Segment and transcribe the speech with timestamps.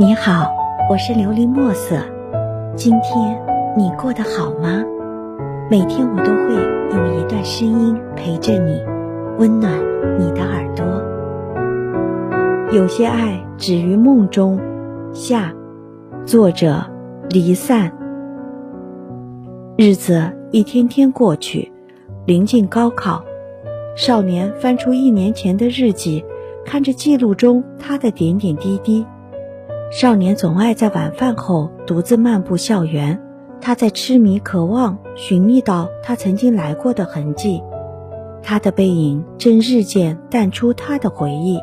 [0.00, 0.50] 你好，
[0.88, 2.02] 我是琉璃墨色。
[2.74, 3.38] 今天
[3.76, 4.82] 你过得好吗？
[5.70, 6.54] 每天我都会
[6.96, 8.80] 用一段声音陪着你，
[9.36, 9.70] 温暖
[10.18, 10.86] 你的耳朵。
[12.74, 14.58] 有些爱止于梦中。
[15.12, 15.52] 下，
[16.24, 16.82] 作者
[17.28, 17.92] 离散。
[19.76, 21.70] 日子一天天过去，
[22.24, 23.22] 临近高考，
[23.94, 26.24] 少年翻出一年前的日记，
[26.64, 29.04] 看着记录中他的点点滴滴。
[29.90, 33.20] 少年总爱在晚饭后独自漫步校园，
[33.60, 37.60] 他在痴迷渴望寻觅到他曾经来过的痕迹，
[38.40, 41.58] 他的背影正日渐淡出他的回忆，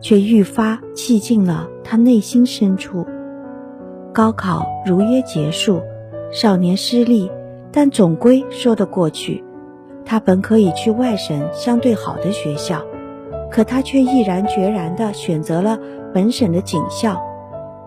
[0.00, 3.04] 却愈发契进了他内心深处。
[4.12, 5.82] 高考如约结束，
[6.30, 7.28] 少年失利，
[7.72, 9.42] 但总归说得过去。
[10.04, 12.80] 他本可以去外省相对好的学校，
[13.50, 15.76] 可他却毅然决然地选择了
[16.14, 17.20] 本省的警校。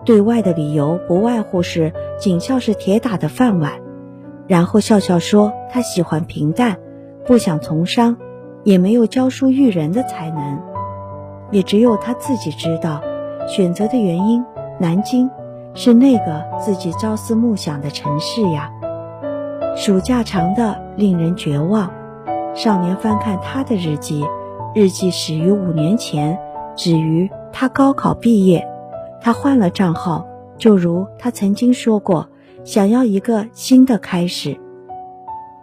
[0.04, 3.72] 对外的理由不外乎是警校是铁打的饭碗，
[4.46, 6.78] 然后笑笑说他喜欢平淡，
[7.26, 8.16] 不想从商，
[8.64, 10.58] 也没有教书育人的才能，
[11.50, 13.02] 也只有他自己知道，
[13.46, 14.42] 选择的原因，
[14.78, 15.30] 南京
[15.74, 18.70] 是那个自己朝思暮想的城市呀。
[19.76, 21.92] 暑假长的令人绝望，
[22.54, 24.24] 少年翻看他的日记，
[24.74, 26.38] 日记始于五年前，
[26.74, 28.66] 止于他高考毕业。
[29.22, 30.26] 他换了账号，
[30.56, 32.28] 就如他曾经说过，
[32.64, 34.58] 想要一个新的开始。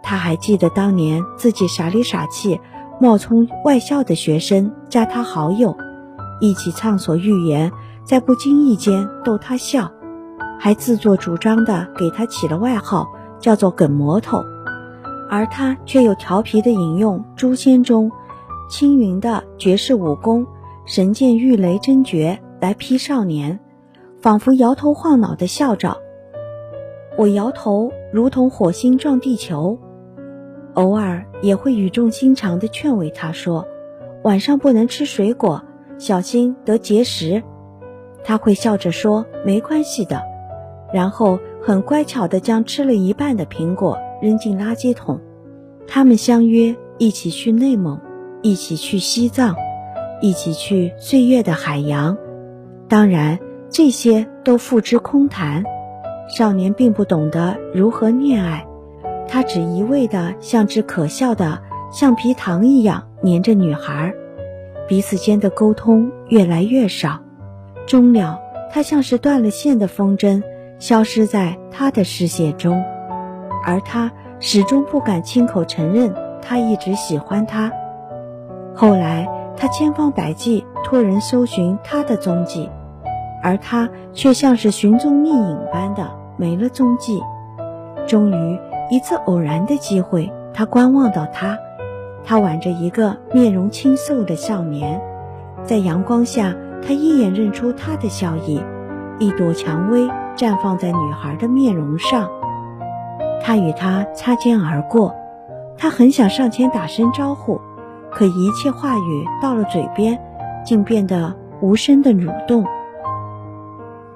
[0.02, 2.60] 他还记得当年自己傻里傻气
[3.00, 5.76] 冒充外校的学生加他好友，
[6.40, 7.70] 一起畅所欲言，
[8.04, 9.90] 在不经意间逗他笑，
[10.58, 13.06] 还自作主张的给他起了外号
[13.38, 14.42] 叫做“梗魔头”，
[15.28, 18.10] 而他却又调皮的引用《诛仙》中
[18.70, 20.46] 青云的绝世武功
[20.86, 22.40] “神剑御雷真诀”。
[22.60, 23.60] 来批少年，
[24.20, 25.96] 仿佛摇头晃脑的笑着。
[27.16, 29.78] 我摇头，如同火星撞地球。
[30.74, 33.66] 偶尔也会语重心长地劝慰他说
[34.22, 35.62] ：“晚上不能吃水果，
[35.98, 37.42] 小心得结石。”
[38.22, 40.22] 他会笑着说：“没关系的。”
[40.92, 45.20] 然后很乖巧地将吃了一半的苹果扔进垃圾桶。
[45.86, 48.00] 他们相约一起去内蒙，
[48.42, 49.56] 一起去西藏，
[50.20, 52.16] 一起去岁月的海洋。
[52.88, 53.38] 当然，
[53.68, 55.62] 这些都付之空谈。
[56.26, 58.66] 少年并不懂得如何恋爱，
[59.26, 61.60] 他只一味地像只可笑的
[61.90, 64.12] 橡皮糖一样黏着女孩，
[64.86, 67.20] 彼此间的沟通越来越少。
[67.86, 68.38] 终了，
[68.70, 70.42] 他像是断了线的风筝，
[70.78, 72.82] 消失在他的视线中，
[73.64, 74.10] 而他
[74.40, 77.70] 始终不敢亲口承认他一直喜欢他。
[78.74, 82.70] 后来，他千方百计托人搜寻他的踪迹。
[83.42, 87.22] 而他却像是寻踪觅影般的没了踪迹。
[88.06, 88.58] 终于
[88.90, 91.58] 一次偶然的机会，他观望到他，
[92.24, 95.00] 他挽着一个面容清瘦的少年，
[95.62, 98.60] 在阳光下，他一眼认出他的笑意，
[99.18, 102.28] 一朵蔷薇绽放在女孩的面容上。
[103.42, 105.14] 他与她擦肩而过，
[105.76, 107.60] 他很想上前打声招呼，
[108.10, 110.18] 可一切话语到了嘴边，
[110.64, 112.64] 竟变得无声的蠕动。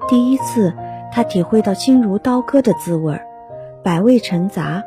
[0.09, 0.73] 第一次，
[1.11, 3.21] 他体会到心如刀割的滋味儿，
[3.83, 4.83] 百味陈杂。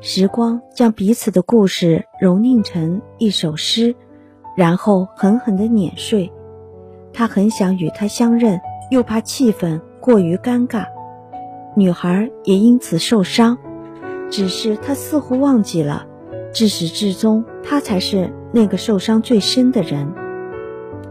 [0.00, 3.94] 时光将彼此的故事揉凝成一首诗，
[4.56, 6.32] 然后狠狠地碾碎。
[7.12, 8.60] 他很想与他相认，
[8.90, 10.86] 又怕气氛过于尴尬，
[11.76, 13.58] 女孩也因此受伤。
[14.30, 16.06] 只是他似乎忘记了，
[16.52, 20.12] 至始至终，他才是那个受伤最深的人。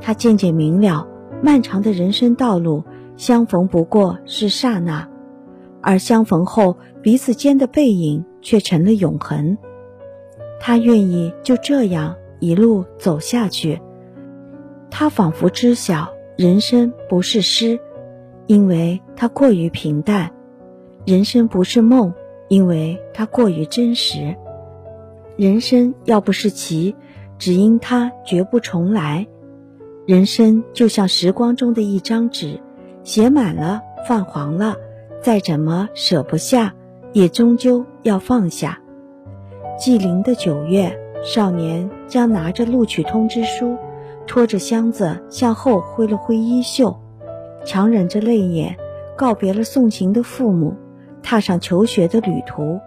[0.02, 1.08] 他渐渐明了，
[1.42, 2.84] 漫长的人生道路。
[3.18, 5.10] 相逢不过是刹那，
[5.82, 9.58] 而相逢后，彼此间的背影却成了永恒。
[10.60, 13.82] 他愿意就这样一路走下去。
[14.92, 17.80] 他仿佛知晓人生不是诗，
[18.46, 20.30] 因为它过于平淡；
[21.06, 22.14] 人生不是梦，
[22.48, 24.36] 因为它过于真实。
[25.36, 26.96] 人生要不是棋，
[27.38, 29.28] 只因它绝不重来。
[30.06, 32.60] 人生就像时光中的一张纸。
[33.08, 34.76] 写满了，泛黄了，
[35.22, 36.74] 再怎么舍不下，
[37.14, 38.80] 也终究要放下。
[39.80, 43.78] 寂零的九月，少年将拿着录取通知书，
[44.28, 47.00] 拖着箱子向后挥了挥衣袖，
[47.64, 48.76] 强忍着泪眼，
[49.16, 50.76] 告别了送行的父母，
[51.24, 52.78] 踏上求学的旅途。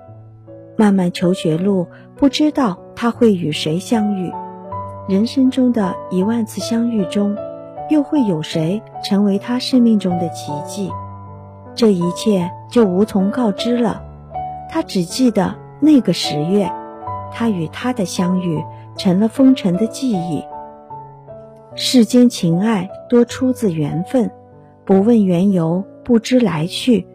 [0.77, 1.87] 漫漫求学路，
[2.17, 4.31] 不知道他会与谁相遇。
[5.09, 7.35] 人生中的一万次相遇中。
[7.91, 10.91] 又会有谁成为他生命中的奇迹？
[11.75, 14.03] 这一切就无从告知了。
[14.71, 16.71] 他只记得那个十月，
[17.33, 18.65] 他与他的相遇
[18.97, 20.45] 成了风尘的记忆。
[21.75, 24.31] 世间情爱多出自缘分，
[24.85, 27.07] 不问缘由，不知来去。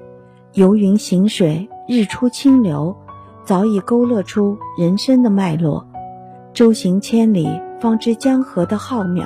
[0.53, 2.95] 游云行水，日出清流，
[3.45, 5.85] 早已勾勒出人生的脉络。
[6.53, 7.49] 舟行千里，
[7.79, 9.25] 方知江河的浩渺。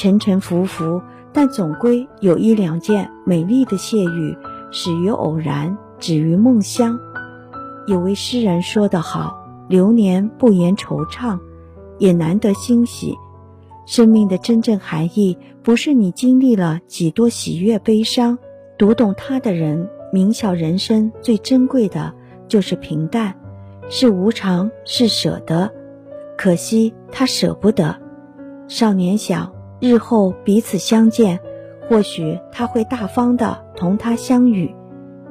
[0.00, 4.34] 沉沉浮浮，但总归有一两件美丽的谢遇，
[4.70, 6.98] 始于偶然，止于梦乡。
[7.86, 9.36] 有位诗人说得好
[9.68, 11.38] ：“流年不言惆怅，
[11.98, 13.14] 也难得欣喜。
[13.84, 18.38] 生命的真正含义，不是你经历了几多喜悦悲伤。
[18.78, 22.14] 读懂它的人，明晓人生最珍贵的
[22.48, 23.38] 就是平淡，
[23.90, 25.70] 是无常，是舍得。
[26.38, 27.94] 可惜他舍不得。
[28.66, 31.40] 少年想，日后彼此相见，
[31.88, 34.74] 或许他会大方的同他相遇，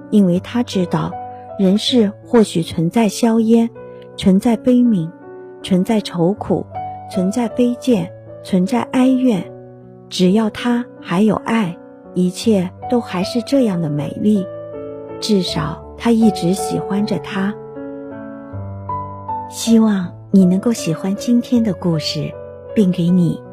[0.09, 1.11] 因为他知道。”
[1.59, 3.69] 人世或许存在硝烟，
[4.15, 5.11] 存在悲悯，
[5.61, 6.65] 存在愁苦，
[7.11, 8.09] 存在卑贱，
[8.43, 9.51] 存在哀怨。
[10.07, 11.77] 只要他还有爱，
[12.13, 14.45] 一切都还是这样的美丽。
[15.19, 17.53] 至少他一直喜欢着他。
[19.49, 22.31] 希望你能够喜欢今天的故事，
[22.73, 23.43] 并给你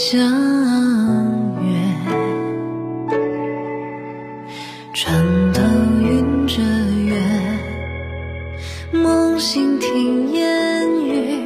[0.00, 0.16] 相
[1.60, 1.74] 约。
[4.94, 5.60] 船头
[6.00, 6.62] 云遮
[7.04, 7.20] 月
[8.92, 11.42] 梦醒听烟雨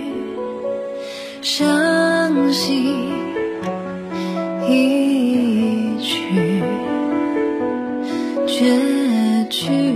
[1.41, 3.09] 伤心
[4.69, 6.63] 一曲
[8.47, 9.03] 绝。
[9.53, 9.92] 句